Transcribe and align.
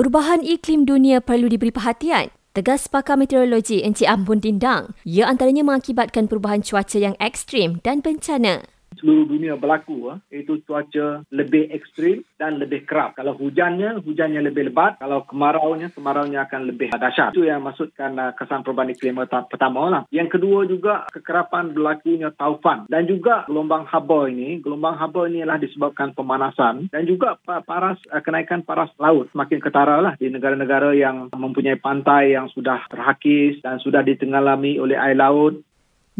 Perubahan 0.00 0.40
iklim 0.40 0.88
dunia 0.88 1.20
perlu 1.20 1.52
diberi 1.52 1.68
perhatian. 1.68 2.32
Tegas 2.56 2.88
pakar 2.88 3.20
meteorologi 3.20 3.84
Encik 3.84 4.08
Ampun 4.08 4.40
Dindang, 4.40 4.96
ia 5.04 5.28
antaranya 5.28 5.60
mengakibatkan 5.60 6.24
perubahan 6.24 6.64
cuaca 6.64 6.96
yang 6.96 7.12
ekstrim 7.20 7.84
dan 7.84 8.00
bencana 8.00 8.64
seluruh 8.98 9.26
dunia 9.28 9.54
berlaku 9.54 10.18
iaitu 10.32 10.60
cuaca 10.66 11.22
lebih 11.30 11.70
ekstrim 11.70 12.26
dan 12.40 12.58
lebih 12.58 12.84
kerap. 12.88 13.14
Kalau 13.14 13.36
hujannya, 13.36 14.02
hujannya 14.02 14.40
lebih 14.42 14.72
lebat. 14.72 14.98
Kalau 14.98 15.22
kemaraunya, 15.28 15.92
kemaraunya 15.92 16.48
akan 16.48 16.70
lebih 16.70 16.90
dahsyat. 16.94 17.36
Itu 17.36 17.46
yang 17.46 17.62
maksudkan 17.62 18.16
uh, 18.18 18.32
kesan 18.34 18.66
perubahan 18.66 18.92
iklim 18.92 19.20
pertama 19.22 19.88
lah. 19.88 20.02
Yang 20.10 20.38
kedua 20.38 20.66
juga 20.66 21.06
kekerapan 21.12 21.76
berlakunya 21.76 22.32
taufan 22.34 22.88
dan 22.90 23.06
juga 23.06 23.46
gelombang 23.46 23.86
haba 23.86 24.26
ini. 24.26 24.58
Gelombang 24.58 24.98
haba 24.98 25.30
ini 25.30 25.44
adalah 25.44 25.60
disebabkan 25.60 26.12
pemanasan 26.16 26.90
dan 26.90 27.02
juga 27.06 27.38
paras 27.44 28.00
uh, 28.10 28.22
kenaikan 28.24 28.64
paras 28.66 28.90
laut 28.98 29.30
semakin 29.30 29.60
ketara 29.62 30.02
lah 30.02 30.14
di 30.18 30.28
negara-negara 30.28 30.92
yang 30.96 31.30
mempunyai 31.32 31.78
pantai 31.78 32.34
yang 32.34 32.50
sudah 32.52 32.84
terhakis 32.90 33.60
dan 33.62 33.78
sudah 33.80 34.02
ditenggalami 34.04 34.80
oleh 34.80 34.96
air 34.96 35.16
laut 35.16 35.60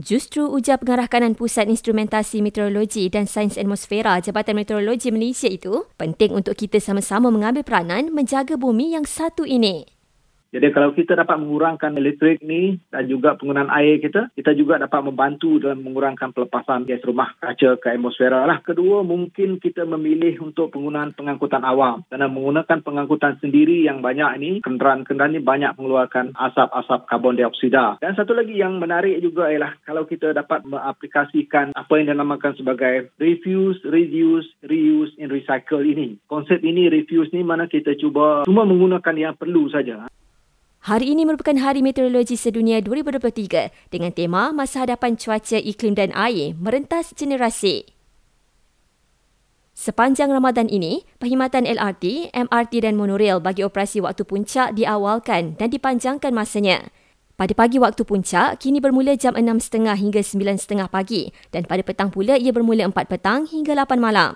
Justru 0.00 0.48
ujar 0.48 0.80
pengarah 0.80 1.12
kanan 1.12 1.36
Pusat 1.36 1.68
Instrumentasi 1.68 2.40
Meteorologi 2.40 3.12
dan 3.12 3.28
Sains 3.28 3.60
Atmosfera 3.60 4.16
Jabatan 4.24 4.56
Meteorologi 4.56 5.12
Malaysia 5.12 5.44
itu, 5.44 5.84
penting 6.00 6.32
untuk 6.32 6.56
kita 6.56 6.80
sama-sama 6.80 7.28
mengambil 7.28 7.60
peranan 7.60 8.08
menjaga 8.08 8.56
bumi 8.56 8.96
yang 8.96 9.04
satu 9.04 9.44
ini. 9.44 9.99
Jadi 10.50 10.66
kalau 10.74 10.90
kita 10.90 11.14
dapat 11.14 11.38
mengurangkan 11.38 11.94
elektrik 11.94 12.42
ni 12.42 12.82
dan 12.90 13.06
juga 13.06 13.38
penggunaan 13.38 13.70
air 13.70 14.02
kita, 14.02 14.34
kita 14.34 14.50
juga 14.58 14.82
dapat 14.82 15.06
membantu 15.06 15.62
dalam 15.62 15.86
mengurangkan 15.86 16.34
pelepasan 16.34 16.90
gas 16.90 17.06
rumah 17.06 17.38
kaca 17.38 17.78
ke 17.78 17.86
atmosfera 17.86 18.42
lah. 18.50 18.58
Kedua, 18.58 19.06
mungkin 19.06 19.62
kita 19.62 19.86
memilih 19.86 20.42
untuk 20.42 20.74
penggunaan 20.74 21.14
pengangkutan 21.14 21.62
awam. 21.62 22.02
Kerana 22.10 22.26
menggunakan 22.26 22.82
pengangkutan 22.82 23.38
sendiri 23.38 23.86
yang 23.86 24.02
banyak 24.02 24.42
ini, 24.42 24.50
kenderaan-kenderaan 24.66 25.38
ini 25.38 25.42
banyak 25.42 25.72
mengeluarkan 25.78 26.34
asap-asap 26.34 27.06
karbon 27.06 27.38
dioksida. 27.38 28.02
Dan 28.02 28.18
satu 28.18 28.34
lagi 28.34 28.58
yang 28.58 28.82
menarik 28.82 29.22
juga 29.22 29.54
ialah 29.54 29.78
kalau 29.86 30.02
kita 30.02 30.34
dapat 30.34 30.66
mengaplikasikan 30.66 31.78
apa 31.78 31.92
yang 31.94 32.10
dinamakan 32.10 32.58
sebagai 32.58 33.14
refuse, 33.22 33.78
reduce, 33.86 34.50
reuse 34.66 35.14
and 35.22 35.30
recycle 35.30 35.86
ini. 35.86 36.18
Konsep 36.26 36.58
ini, 36.66 36.90
refuse 36.90 37.30
ni 37.30 37.46
mana 37.46 37.70
kita 37.70 37.94
cuba 37.94 38.42
cuma 38.42 38.66
menggunakan 38.66 39.14
yang 39.14 39.34
perlu 39.38 39.70
saja. 39.70 40.10
Hari 40.80 41.12
ini 41.12 41.28
merupakan 41.28 41.52
Hari 41.60 41.84
Meteorologi 41.84 42.40
Sedunia 42.40 42.80
2023 42.80 43.92
dengan 43.92 44.16
tema 44.16 44.48
Masa 44.48 44.88
Hadapan 44.88 45.12
Cuaca 45.12 45.60
Iklim 45.60 45.92
dan 45.92 46.08
Air 46.16 46.56
Merentas 46.56 47.12
Generasi. 47.12 47.84
Sepanjang 49.76 50.32
Ramadan 50.32 50.72
ini, 50.72 51.04
perkhidmatan 51.20 51.68
LRT, 51.68 52.32
MRT 52.32 52.72
dan 52.80 52.96
monorail 52.96 53.44
bagi 53.44 53.60
operasi 53.60 54.00
waktu 54.00 54.24
puncak 54.24 54.72
diawalkan 54.72 55.60
dan 55.60 55.68
dipanjangkan 55.68 56.32
masanya. 56.32 56.88
Pada 57.36 57.52
pagi 57.52 57.76
waktu 57.76 58.00
puncak, 58.00 58.56
kini 58.64 58.80
bermula 58.80 59.20
jam 59.20 59.36
6.30 59.36 59.84
hingga 59.84 60.24
9.30 60.24 60.88
pagi 60.88 61.28
dan 61.52 61.68
pada 61.68 61.84
petang 61.84 62.08
pula 62.08 62.40
ia 62.40 62.56
bermula 62.56 62.88
4 62.88 62.96
petang 63.04 63.44
hingga 63.44 63.76
8 63.76 64.00
malam. 64.00 64.32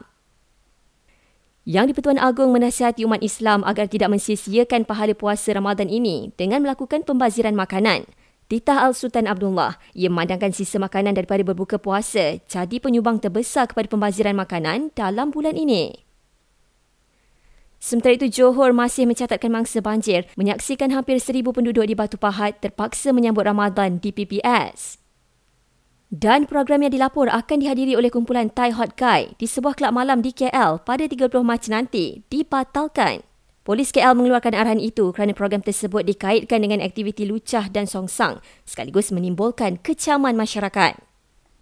Yang 1.65 1.97
di-Pertuan 1.97 2.21
Agong 2.21 2.53
menasihati 2.53 3.09
umat 3.09 3.25
Islam 3.25 3.65
agar 3.65 3.89
tidak 3.89 4.13
mensia-siakan 4.13 4.85
pahala 4.85 5.17
puasa 5.17 5.57
Ramadan 5.57 5.89
ini 5.89 6.29
dengan 6.37 6.61
melakukan 6.61 7.09
pembaziran 7.09 7.57
makanan. 7.57 8.05
Titah 8.53 8.85
Al-Sultan 8.85 9.25
Abdullah, 9.25 9.81
ia 9.97 10.13
memandangkan 10.13 10.53
sisa 10.53 10.77
makanan 10.77 11.17
daripada 11.17 11.41
berbuka 11.41 11.81
puasa 11.81 12.37
jadi 12.45 12.77
penyumbang 12.77 13.17
terbesar 13.17 13.65
kepada 13.73 13.89
pembaziran 13.89 14.37
makanan 14.37 14.93
dalam 14.93 15.33
bulan 15.33 15.57
ini. 15.57 16.05
Sementara 17.81 18.21
itu, 18.21 18.29
Johor 18.29 18.77
masih 18.77 19.09
mencatatkan 19.09 19.49
mangsa 19.49 19.81
banjir 19.81 20.29
menyaksikan 20.37 20.93
hampir 20.93 21.17
seribu 21.17 21.57
penduduk 21.57 21.89
di 21.89 21.97
Batu 21.97 22.21
Pahat 22.21 22.61
terpaksa 22.61 23.17
menyambut 23.17 23.49
Ramadan 23.49 23.97
di 23.97 24.13
PPS. 24.13 25.04
Dan 26.15 26.47
program 26.47 26.87
yang 26.87 26.95
dilapor 26.95 27.27
akan 27.27 27.59
dihadiri 27.59 27.99
oleh 27.99 28.07
kumpulan 28.07 28.47
Thai 28.47 28.71
Hot 28.79 28.95
Guy 28.95 29.35
di 29.35 29.51
sebuah 29.51 29.75
kelab 29.75 29.99
malam 29.99 30.23
di 30.23 30.31
KL 30.31 30.79
pada 30.87 31.11
30 31.11 31.27
Mac 31.43 31.67
nanti 31.67 32.23
dibatalkan. 32.31 33.27
Polis 33.67 33.91
KL 33.91 34.15
mengeluarkan 34.15 34.55
arahan 34.55 34.79
itu 34.79 35.11
kerana 35.11 35.35
program 35.35 35.59
tersebut 35.67 36.07
dikaitkan 36.07 36.63
dengan 36.63 36.87
aktiviti 36.87 37.27
lucah 37.27 37.67
dan 37.67 37.91
songsang 37.91 38.39
sekaligus 38.63 39.11
menimbulkan 39.11 39.83
kecaman 39.83 40.39
masyarakat. 40.39 41.14